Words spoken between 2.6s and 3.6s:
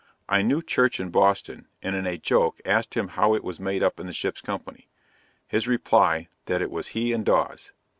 asked him how it was